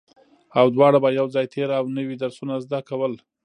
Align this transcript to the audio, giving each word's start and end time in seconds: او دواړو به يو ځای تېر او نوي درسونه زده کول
او 0.59 0.65
دواړو 0.75 0.97
به 1.03 1.09
يو 1.19 1.27
ځای 1.35 1.45
تېر 1.53 1.69
او 1.79 1.85
نوي 1.97 2.15
درسونه 2.23 2.53
زده 2.65 2.79
کول 2.89 3.13